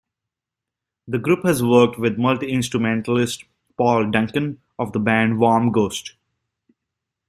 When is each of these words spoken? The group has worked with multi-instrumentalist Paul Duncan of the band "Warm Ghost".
The 1.07 1.19
group 1.19 1.43
has 1.45 1.61
worked 1.61 1.99
with 1.99 2.17
multi-instrumentalist 2.17 3.43
Paul 3.77 4.09
Duncan 4.09 4.59
of 4.79 4.93
the 4.93 4.99
band 4.99 5.37
"Warm 5.39 5.71
Ghost". 5.71 6.15